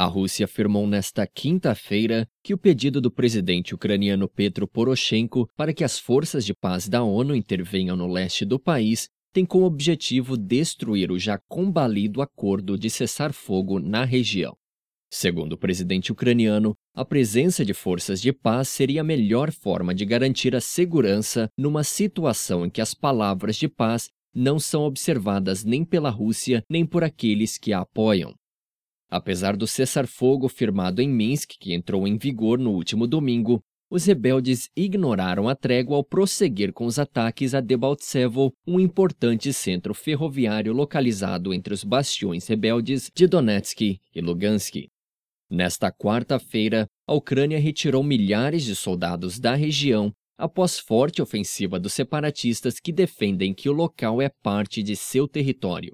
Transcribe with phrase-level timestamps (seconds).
[0.00, 5.84] A Rússia afirmou nesta quinta-feira que o pedido do presidente ucraniano Petro Poroshenko para que
[5.84, 11.12] as forças de paz da ONU intervenham no leste do país tem como objetivo destruir
[11.12, 14.56] o já combalido acordo de cessar-fogo na região.
[15.12, 20.06] Segundo o presidente ucraniano, a presença de forças de paz seria a melhor forma de
[20.06, 25.84] garantir a segurança numa situação em que as palavras de paz não são observadas nem
[25.84, 28.39] pela Rússia nem por aqueles que a apoiam.
[29.10, 33.60] Apesar do cessar-fogo firmado em Minsk, que entrou em vigor no último domingo,
[33.90, 39.92] os rebeldes ignoraram a trégua ao prosseguir com os ataques a Debaltsevo, um importante centro
[39.92, 43.80] ferroviário localizado entre os bastiões rebeldes de Donetsk
[44.14, 44.88] e Lugansk.
[45.50, 52.78] Nesta quarta-feira, a Ucrânia retirou milhares de soldados da região após forte ofensiva dos separatistas
[52.78, 55.88] que defendem que o local é parte de seu território.